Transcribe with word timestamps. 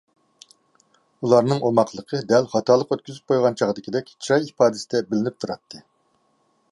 ئۇلارنىڭ 1.25 1.59
ئوماقلىقى 1.67 2.21
دەل 2.31 2.49
خاتالىق 2.55 2.95
ئۆتكۈزۈپ 2.95 3.33
قويغان 3.33 3.59
چاغدىكىدەك 3.61 4.09
چىراي 4.15 4.49
ئىپادىسىدە 4.49 5.03
بىلىنىپ 5.13 5.37
تۇراتتى. 5.45 5.83